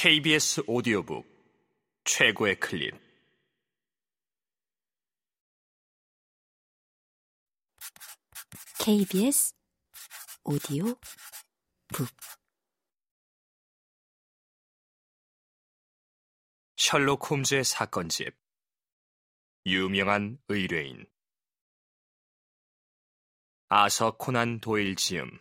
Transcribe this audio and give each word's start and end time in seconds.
KBS 0.00 0.62
오디오북 0.68 1.26
최고의 2.04 2.60
클립. 2.60 2.94
KBS 8.78 9.54
오디오 10.44 10.84
북. 11.88 12.08
셜록 16.76 17.28
홈즈의 17.28 17.64
사건집. 17.64 18.36
유명한 19.66 20.38
의뢰인. 20.46 21.10
아서 23.68 24.16
코난 24.16 24.60
도일 24.60 24.94
지음. 24.94 25.40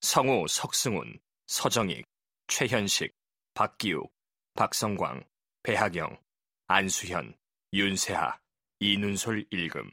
성우 0.00 0.48
석승훈, 0.48 1.20
서정익, 1.46 2.17
최현식, 2.48 3.14
박기욱, 3.54 4.12
박성광, 4.54 5.22
배하경, 5.62 6.18
안수현, 6.66 7.36
윤세하, 7.74 8.38
이눈솔 8.80 9.46
일금 9.50 9.90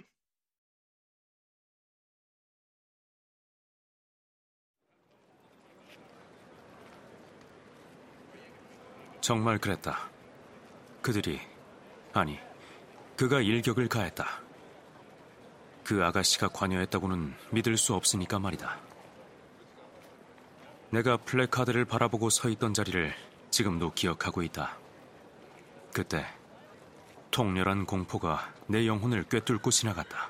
정말 9.19 9.57
그랬다. 9.57 10.09
그들이, 11.01 11.39
아니, 12.13 12.39
그가 13.17 13.41
일격을 13.41 13.89
가했다. 13.89 14.25
그 15.83 16.03
아가씨가 16.05 16.49
관여했다고는 16.49 17.33
믿을 17.51 17.75
수 17.75 17.95
없으니까 17.95 18.39
말이다. 18.39 18.94
내가 20.95 21.17
플래카드를 21.17 21.83
바라보고 21.83 22.29
서 22.29 22.47
있던 22.49 22.73
자리를 22.73 23.13
지금도 23.49 23.91
기억하고 23.93 24.43
있다. 24.43 24.77
그때 25.93 26.25
통렬한 27.31 27.85
공포가 27.85 28.53
내 28.67 28.87
영혼을 28.87 29.23
꿰뚫고 29.23 29.71
지나갔다. 29.71 30.29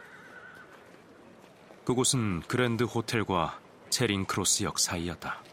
그곳은 1.86 2.42
그랜드 2.48 2.84
호텔과 2.84 3.60
체링 3.92 4.26
크로스역 4.26 4.80
사이였다. 4.80 5.44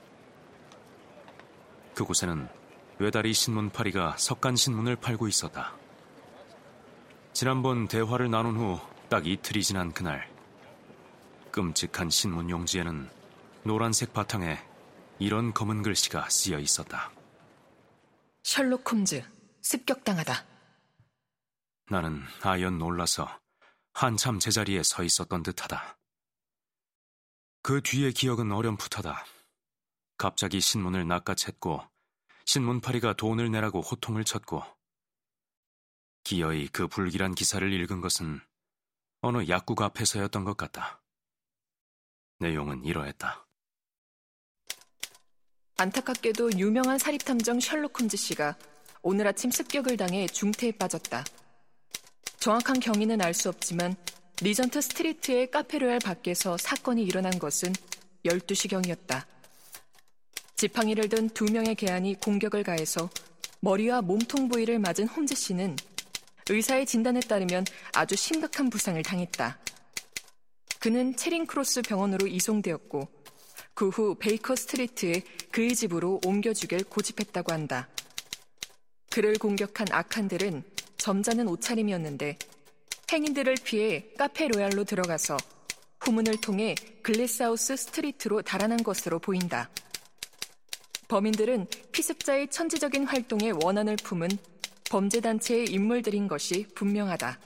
그곳에는 1.95 2.49
외다리 2.99 3.35
신문파리가 3.35 4.17
석간 4.17 4.57
신문을 4.57 4.97
팔고 4.97 5.29
있었다. 5.29 5.75
지난번 7.35 7.87
대화를 7.87 8.31
나눈 8.31 8.57
후 8.57 8.93
딱 9.13 9.27
이틀이 9.27 9.63
지난 9.63 9.93
그날 9.93 10.27
끔찍한 11.51 12.09
신문 12.09 12.49
용지에는 12.49 13.11
노란색 13.63 14.15
바탕에 14.15 14.72
이런 15.23 15.55
검은 15.55 15.83
글씨가 15.83 16.29
쓰여 16.29 16.59
있었다. 16.59 17.13
셜록 18.43 18.91
홈즈, 18.91 19.23
습격당하다. 19.61 20.45
나는 21.91 22.25
아연 22.43 22.79
놀라서 22.79 23.29
한참 23.93 24.41
제자리에 24.41 24.83
서 24.83 25.05
있었던 25.05 25.45
듯하다. 25.45 25.97
그 27.63 27.81
뒤의 27.83 28.13
기억은 28.13 28.51
어렴풋하다. 28.51 29.25
갑자기 30.19 30.61
신문을 30.61 31.05
낚아챘고 31.05 31.89
신문팔이가 32.47 33.15
돈을 33.15 33.53
내라고 33.53 33.81
호통을 33.81 34.25
쳤고 34.25 34.65
기어이 36.25 36.67
그 36.67 36.89
불길한 36.89 37.37
기사를 37.37 37.73
읽은 37.73 38.01
것은 38.01 38.41
어느 39.21 39.49
약국 39.49 39.83
앞에서였던 39.83 40.43
것 40.43 40.57
같다. 40.57 41.01
내용은 42.41 42.85
이러했다. 42.85 43.47
안타깝게도 45.83 46.59
유명한 46.59 46.97
사립탐정 46.97 47.59
셜록 47.59 47.99
홈즈 48.01 48.17
씨가 48.17 48.55
오늘 49.03 49.27
아침 49.27 49.51
습격을 49.51 49.97
당해 49.97 50.29
중태에 50.29 50.71
빠졌다. 50.71 51.25
정확한 52.39 52.79
경위는 52.79 53.21
알 53.21 53.35
수 53.35 53.49
없지만 53.49 53.97
리전트 54.43 54.81
스트리트의 54.81 55.51
카페로얄 55.51 55.99
밖에서 55.99 56.57
사건이 56.57 57.03
일어난 57.03 57.37
것은 57.37 57.73
12시경이었다. 58.25 59.25
지팡이를 60.55 61.09
든 61.09 61.29
두 61.31 61.47
명의 61.47 61.75
괴한이 61.75 62.15
공격을 62.21 62.63
가해서 62.63 63.11
머리와 63.59 64.03
몸통 64.03 64.49
부위를 64.49 64.79
맞은 64.79 65.09
홈즈 65.09 65.35
씨는 65.35 65.75
의사의 66.49 66.87
진단에 66.87 67.19
따르면 67.19 67.65
아주 67.93 68.15
심각한 68.15 68.71
부상을 68.71 69.03
당했다. 69.03 69.59
그는 70.79 71.17
채링크로스 71.17 71.83
병원으로 71.83 72.29
이송되었고 72.29 73.22
그 73.83 73.89
후 73.89 74.15
베이커 74.15 74.55
스트리트에 74.55 75.23
그의 75.51 75.75
집으로 75.75 76.21
옮겨주길 76.25 76.85
고집했다고 76.85 77.53
한다. 77.53 77.89
그를 79.11 79.35
공격한 79.35 79.89
악한들은 79.91 80.63
점잖은 80.99 81.49
옷차림이었는데 81.49 82.39
행인들을 83.13 83.57
피해 83.65 84.07
카페 84.17 84.47
로얄로 84.47 84.85
들어가서 84.85 85.37
후문을 85.99 86.41
통해 86.41 86.77
글래스하우스 87.03 87.75
스트리트로 87.75 88.43
달아난 88.43 88.85
것으로 88.85 89.19
보인다. 89.19 89.69
범인들은 91.09 91.67
피습자의 91.91 92.53
천재적인 92.53 93.05
활동에 93.09 93.51
원한을 93.65 93.97
품은 93.97 94.29
범죄단체의 94.93 95.65
인물들인 95.71 96.29
것이 96.29 96.69
분명하다. 96.77 97.37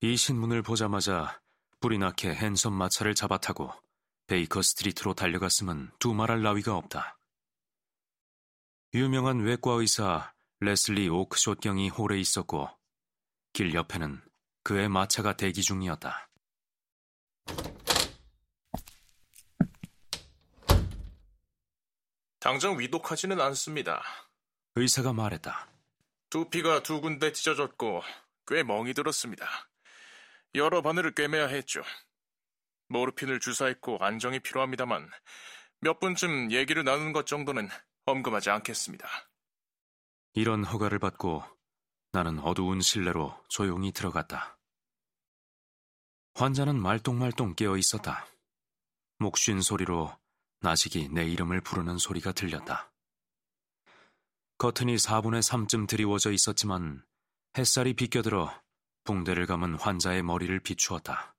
이 0.00 0.16
신문을 0.16 0.62
보자마자 0.62 1.38
부리나케 1.78 2.34
핸섬 2.34 2.72
마차를 2.72 3.14
잡아타고 3.14 3.70
베이커 4.30 4.62
스트리트로 4.62 5.14
달려갔음은 5.14 5.90
두말할 5.98 6.40
나위가 6.40 6.76
없다. 6.76 7.18
유명한 8.94 9.40
외과 9.40 9.72
의사 9.72 10.32
레슬리 10.60 11.08
오크숏 11.08 11.58
경이 11.60 11.88
홀에 11.88 12.20
있었고 12.20 12.68
길 13.52 13.74
옆에는 13.74 14.22
그의 14.62 14.88
마차가 14.88 15.36
대기 15.36 15.62
중이었다. 15.62 16.30
당장 22.38 22.78
위독하지는 22.78 23.40
않습니다. 23.40 24.00
의사가 24.76 25.12
말했다. 25.12 25.68
두피가 26.30 26.84
두 26.84 27.00
군데 27.00 27.32
찢어졌고 27.32 28.02
꽤 28.46 28.62
멍이 28.62 28.94
들었습니다. 28.94 29.44
여러 30.54 30.82
바늘을 30.82 31.16
꿰매야 31.16 31.48
했죠. 31.48 31.82
모르핀을 32.90 33.40
주사했고 33.40 33.98
안정이 34.00 34.40
필요합니다만 34.40 35.08
몇 35.80 35.98
분쯤 35.98 36.52
얘기를 36.52 36.84
나누는 36.84 37.12
것 37.12 37.26
정도는 37.26 37.68
언금하지 38.04 38.50
않겠습니다. 38.50 39.08
이런 40.34 40.64
허가를 40.64 40.98
받고 40.98 41.42
나는 42.12 42.38
어두운 42.40 42.80
실내로 42.80 43.40
조용히 43.48 43.92
들어갔다. 43.92 44.58
환자는 46.34 46.80
말똥말똥 46.80 47.54
깨어 47.54 47.76
있었다. 47.76 48.26
목쉰 49.18 49.62
소리로 49.62 50.16
나식이 50.60 51.08
내 51.10 51.24
이름을 51.24 51.60
부르는 51.60 51.98
소리가 51.98 52.32
들렸다. 52.32 52.92
커튼이 54.58 54.96
4분의 54.96 55.40
3쯤 55.40 55.88
드리워져 55.88 56.32
있었지만 56.32 57.04
햇살이 57.56 57.94
비껴들어 57.94 58.52
붕대를 59.04 59.46
감은 59.46 59.76
환자의 59.76 60.22
머리를 60.22 60.58
비추었다. 60.60 61.34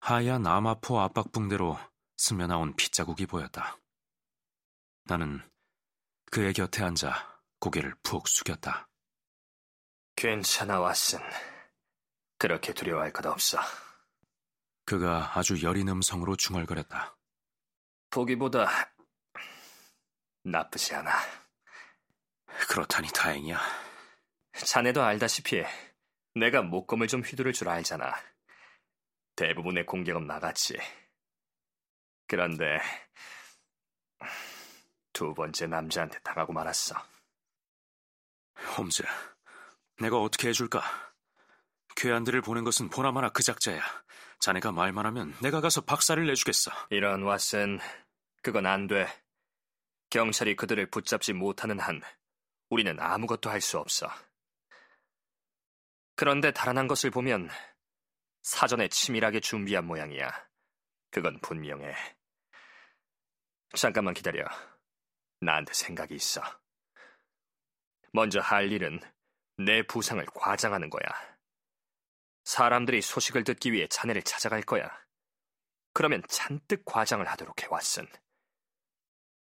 하얀 0.00 0.46
아마포 0.46 0.98
압박 1.00 1.30
붕대로 1.30 1.78
스며나온 2.16 2.74
핏자국이 2.74 3.26
보였다. 3.26 3.78
나는 5.04 5.40
그의 6.30 6.52
곁에 6.52 6.82
앉아 6.82 7.40
고개를 7.60 7.94
푹 8.02 8.26
숙였다. 8.26 8.88
괜찮아 10.16 10.78
왓슨 10.80 11.20
그렇게 12.38 12.72
두려워할 12.72 13.12
것 13.12 13.24
없어 13.26 13.58
그가 14.84 15.38
아주 15.38 15.62
여린 15.62 15.88
음성으로 15.88 16.36
중얼거렸다. 16.36 17.16
보기보다 18.10 18.68
나쁘지 20.42 20.94
않아 20.94 21.12
그렇다니 22.68 23.08
다행이야. 23.12 23.60
자네도 24.52 25.02
알다시피 25.02 25.62
내가 26.34 26.62
목검을 26.62 27.06
좀 27.06 27.20
휘두를 27.20 27.52
줄 27.52 27.68
알잖아 27.68 28.14
대부분의 29.40 29.86
공격은 29.86 30.26
나갔지 30.26 30.76
그런데 32.26 32.78
두 35.14 35.32
번째 35.32 35.66
남자한테 35.66 36.18
당하고 36.18 36.52
말았어 36.52 36.94
홈즈, 38.76 39.02
내가 39.98 40.18
어떻게 40.18 40.48
해줄까? 40.48 40.82
괴한들을 41.96 42.42
보낸 42.42 42.62
것은 42.64 42.90
보나마나 42.90 43.30
그 43.30 43.42
작자야. 43.42 43.80
자네가 44.40 44.72
말만 44.72 45.06
하면 45.06 45.34
내가 45.40 45.62
가서 45.62 45.80
박살을 45.80 46.26
내주겠어. 46.26 46.70
이런 46.90 47.22
왓슨 47.22 47.80
그건 48.42 48.66
안 48.66 48.86
돼. 48.86 49.06
경찰이 50.10 50.56
그들을 50.56 50.90
붙잡지 50.90 51.32
못하는 51.32 51.80
한 51.80 52.02
우리는 52.68 53.00
아무것도 53.00 53.48
할 53.48 53.62
수 53.62 53.78
없어. 53.78 54.10
그런데 56.14 56.52
달아난 56.52 56.86
것을 56.86 57.10
보면 57.10 57.48
사전에 58.42 58.88
치밀하게 58.88 59.40
준비한 59.40 59.86
모양이야. 59.86 60.30
그건 61.10 61.38
분명해. 61.40 61.94
잠깐만 63.74 64.14
기다려. 64.14 64.44
나한테 65.40 65.72
생각이 65.72 66.14
있어. 66.14 66.42
먼저 68.12 68.40
할 68.40 68.72
일은 68.72 69.00
내 69.56 69.82
부상을 69.82 70.24
과장하는 70.34 70.90
거야. 70.90 71.02
사람들이 72.44 73.00
소식을 73.02 73.44
듣기 73.44 73.72
위해 73.72 73.86
자네를 73.88 74.22
찾아갈 74.22 74.62
거야. 74.62 74.90
그러면 75.92 76.22
잔뜩 76.28 76.84
과장을 76.84 77.26
하도록 77.26 77.62
해왔음. 77.62 78.06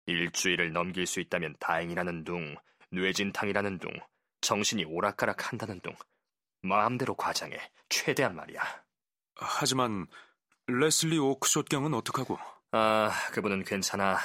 일주일을 0.06 0.74
넘길 0.74 1.06
수 1.06 1.20
있다면 1.20 1.56
다행이라는 1.60 2.24
둥, 2.24 2.56
뇌진탕이라는 2.92 3.78
둥, 3.80 3.92
정신이 4.42 4.86
오락가락 4.86 5.52
한다는 5.52 5.80
둥, 5.82 5.96
마음대로 6.62 7.16
과장해, 7.16 7.58
최대한 7.90 8.36
말이야. 8.36 8.89
하지만 9.42 10.08
레슬리 10.68 11.18
오크숏경은 11.18 11.94
어떡하고? 11.94 12.38
아, 12.72 13.12
그분은 13.32 13.64
괜찮아. 13.64 14.18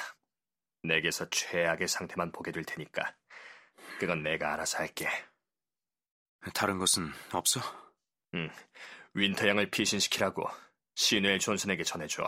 내게서 0.82 1.30
최악의 1.30 1.88
상태만 1.88 2.32
보게 2.32 2.52
될 2.52 2.64
테니까. 2.64 3.14
그건 3.98 4.22
내가 4.22 4.52
알아서 4.52 4.78
할게. 4.78 5.08
다른 6.52 6.78
것은 6.78 7.10
없어? 7.32 7.60
응, 8.34 8.50
윈터 9.14 9.48
양을 9.48 9.70
피신시키라고 9.70 10.46
신웰 10.94 11.38
존슨에게 11.38 11.84
전해줘. 11.84 12.24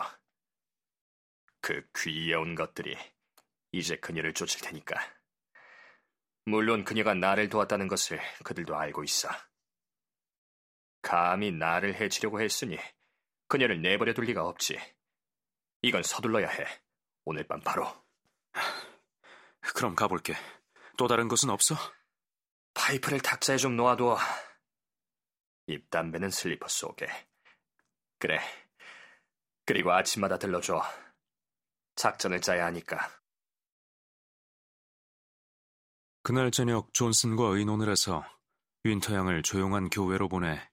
그 1.61 1.85
귀여운 1.97 2.55
것들이 2.55 2.97
이제 3.71 3.95
그녀를 3.97 4.33
쫓을 4.33 4.61
테니까. 4.61 4.95
물론 6.45 6.83
그녀가 6.83 7.13
나를 7.13 7.49
도왔다는 7.49 7.87
것을 7.87 8.19
그들도 8.43 8.75
알고 8.75 9.03
있어. 9.03 9.29
감히 11.07 11.53
나를 11.53 11.95
해치려고 11.95 12.41
했으니 12.41 12.77
그녀를 13.47 13.81
내버려 13.81 14.13
둘 14.13 14.25
리가 14.25 14.45
없지. 14.45 14.77
이건 15.81 16.03
서둘러야 16.03 16.49
해. 16.49 16.65
오늘 17.23 17.47
밤 17.47 17.61
바로. 17.61 17.87
그럼 19.73 19.95
가볼게. 19.95 20.35
또 20.97 21.07
다른 21.07 21.29
것은 21.29 21.49
없어? 21.49 21.75
파이프를 22.73 23.21
탁자에 23.21 23.55
좀 23.55 23.77
놓아둬. 23.77 24.17
입담배는 25.67 26.29
슬리퍼 26.29 26.67
속에. 26.67 27.07
그래. 28.19 28.41
그리고 29.65 29.93
아침마다 29.93 30.37
들러줘. 30.37 30.81
작전을 31.95 32.41
짜야 32.41 32.65
하니까. 32.65 33.09
그날 36.21 36.51
저녁 36.51 36.93
존슨과 36.93 37.45
의논을 37.45 37.89
해서 37.89 38.25
윈터 38.83 39.15
양을 39.15 39.43
조용한 39.43 39.89
교외로 39.89 40.27
보내 40.27 40.69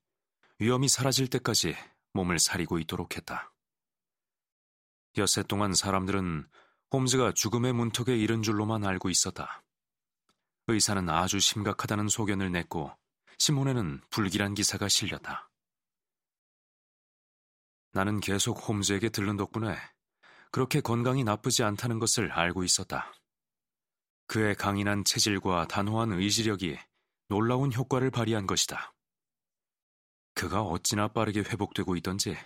위험이 0.58 0.88
사라질 0.88 1.28
때까지 1.28 1.76
몸을 2.12 2.38
사리고 2.38 2.78
있도록 2.78 3.16
했다. 3.16 3.52
엿새 5.16 5.42
동안 5.42 5.74
사람들은 5.74 6.48
홈즈가 6.92 7.32
죽음의 7.32 7.72
문턱에 7.72 8.16
이른 8.16 8.42
줄로만 8.42 8.84
알고 8.84 9.10
있었다. 9.10 9.64
의사는 10.68 11.08
아주 11.10 11.40
심각하다는 11.40 12.08
소견을 12.08 12.52
냈고 12.52 12.96
신문에는 13.38 14.00
불길한 14.10 14.54
기사가 14.54 14.88
실렸다. 14.88 15.50
나는 17.92 18.20
계속 18.20 18.68
홈즈에게 18.68 19.08
들른 19.08 19.36
덕분에 19.36 19.76
그렇게 20.50 20.80
건강이 20.80 21.24
나쁘지 21.24 21.64
않다는 21.64 21.98
것을 21.98 22.30
알고 22.30 22.62
있었다. 22.64 23.12
그의 24.26 24.54
강인한 24.54 25.04
체질과 25.04 25.66
단호한 25.68 26.12
의지력이 26.12 26.78
놀라운 27.28 27.72
효과를 27.72 28.10
발휘한 28.10 28.46
것이다. 28.46 28.93
그가 30.34 30.62
어찌나 30.62 31.08
빠르게 31.08 31.40
회복되고 31.40 31.96
있던지 31.96 32.36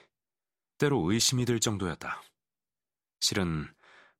때로 0.79 1.11
의심이 1.11 1.45
들 1.45 1.59
정도였다. 1.59 2.23
실은 3.21 3.67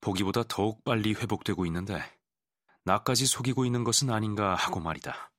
보기보다 0.01 0.43
더욱 0.49 0.83
빨리 0.85 1.13
회복되고 1.13 1.67
있는데 1.67 2.03
나까지 2.85 3.27
속이고 3.27 3.65
있는 3.65 3.85
것은 3.85 4.11
아닌가 4.11 4.55
하고 4.55 4.81
말이다. 4.81 5.31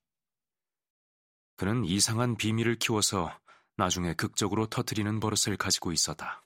그는 1.58 1.84
이상한 1.84 2.38
비밀을 2.38 2.78
키워서 2.78 3.38
나중에 3.76 4.14
극적으로 4.14 4.68
터트리는 4.68 5.20
버릇을 5.20 5.58
가지고 5.58 5.92
있었다. 5.92 6.46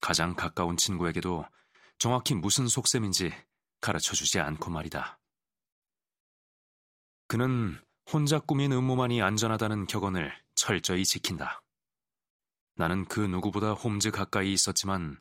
가장 0.00 0.34
가까운 0.34 0.76
친구에게도 0.76 1.46
정확히 1.98 2.34
무슨 2.34 2.66
속셈인지 2.66 3.32
가르쳐 3.80 4.14
주지 4.14 4.40
않고 4.40 4.70
말이다. 4.70 5.18
그는 7.28 7.80
혼자 8.12 8.40
꾸민 8.40 8.72
음모만이 8.72 9.22
안전하다는 9.22 9.86
격언을 9.86 10.41
철저히 10.62 11.04
지킨다. 11.04 11.60
나는 12.76 13.04
그 13.06 13.18
누구보다 13.18 13.72
홈즈 13.72 14.12
가까이 14.12 14.52
있었지만 14.52 15.20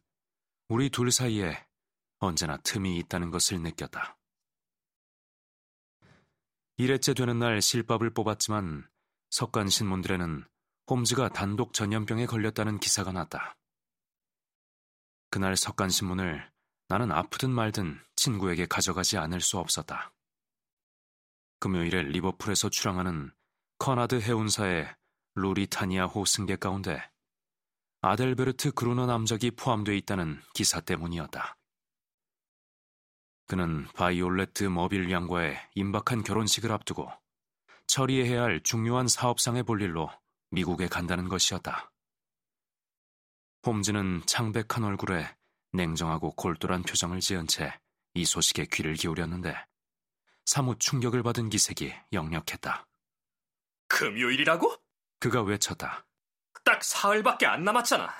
우리 0.67 0.91
둘 0.91 1.11
사이에 1.11 1.65
언제나 2.19 2.57
틈이 2.57 2.95
있다는 2.99 3.31
것을 3.31 3.59
느꼈다. 3.59 4.19
일회째 6.77 7.15
되는 7.15 7.39
날 7.39 7.59
실밥을 7.59 8.11
뽑았지만 8.13 8.87
석간 9.31 9.67
신문들에는 9.67 10.45
홈즈가 10.87 11.29
단독 11.29 11.73
전염병에 11.73 12.27
걸렸다는 12.27 12.79
기사가 12.79 13.11
났다. 13.11 13.57
그날 15.31 15.57
석간 15.57 15.89
신문을 15.89 16.51
나는 16.87 17.11
아프든 17.11 17.49
말든 17.49 17.99
친구에게 18.15 18.67
가져가지 18.67 19.17
않을 19.17 19.41
수 19.41 19.57
없었다. 19.57 20.13
금요일에 21.59 22.03
리버풀에서 22.03 22.69
출항하는 22.69 23.31
커나드 23.79 24.21
해운사의 24.21 25.00
루리타니아 25.35 26.05
호 26.05 26.25
승객 26.25 26.59
가운데 26.59 27.01
아델베르트 28.01 28.71
그루너 28.71 29.05
남작이 29.05 29.51
포함되어 29.51 29.93
있다는 29.95 30.41
기사 30.53 30.81
때문이었다. 30.81 31.57
그는 33.47 33.87
바이올레트 33.93 34.63
머빌 34.63 35.11
양과의 35.11 35.59
임박한 35.75 36.23
결혼식을 36.23 36.71
앞두고 36.71 37.11
처리해야 37.87 38.43
할 38.43 38.61
중요한 38.63 39.07
사업상의 39.07 39.63
볼일로 39.63 40.09
미국에 40.51 40.87
간다는 40.87 41.27
것이었다. 41.27 41.91
홈즈는 43.65 44.23
창백한 44.25 44.83
얼굴에 44.83 45.35
냉정하고 45.73 46.31
골똘한 46.35 46.83
표정을 46.83 47.19
지은 47.19 47.47
채 47.47 47.81
이 48.13 48.25
소식에 48.25 48.65
귀를 48.65 48.95
기울였는데 48.95 49.55
사뭇 50.45 50.79
충격을 50.79 51.23
받은 51.23 51.49
기색이 51.49 51.93
역력했다. 52.11 52.85
금요일이라고? 53.87 54.75
그가 55.21 55.41
외쳤다. 55.43 56.05
딱 56.65 56.83
사흘밖에 56.83 57.45
안 57.45 57.63
남았잖아. 57.63 58.13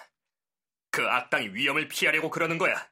그 0.91 1.05
악당이 1.07 1.49
위험을 1.53 1.87
피하려고 1.87 2.29
그러는 2.29 2.57
거야. 2.57 2.89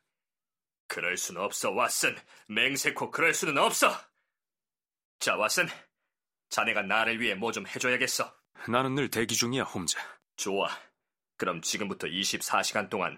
그럴 0.88 1.16
수는 1.16 1.42
없어, 1.42 1.72
왓슨. 1.72 2.18
맹세코 2.48 3.12
그럴 3.12 3.34
수는 3.36 3.58
없어. 3.60 3.92
자, 5.20 5.36
왓슨. 5.38 5.70
자네가 6.50 6.82
나를 6.82 7.22
위해 7.22 7.36
뭐 7.36 7.52
좀 7.52 7.68
해줘야겠어. 7.68 8.36
나는 8.68 8.96
늘 8.96 9.10
대기 9.12 9.36
중이야, 9.36 9.64
홈즈. 9.64 9.96
좋아. 10.38 10.68
그럼 11.38 11.62
지금부터 11.62 12.08
24시간 12.08 12.90
동안 12.90 13.18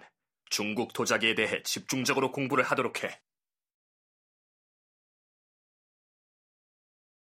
중국 0.50 0.92
도자기에 0.92 1.34
대해 1.34 1.62
집중적으로 1.62 2.30
공부를 2.32 2.64
하도록 2.64 3.02
해. 3.02 3.20